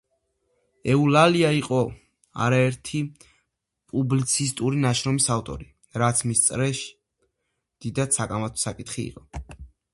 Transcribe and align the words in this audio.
ეულალია 0.93 1.51
იყო 1.57 1.81
არაერთი 2.45 3.01
პუბლიცისტური 3.93 4.81
ნაშრომის 4.87 5.29
ავტორი, 5.37 5.71
რაც 6.05 6.25
მის 6.31 6.45
წრეში 6.49 6.91
დიდად 7.85 8.21
საკამათო 8.21 8.67
საკითხი 8.67 9.11
იყო. 9.13 9.27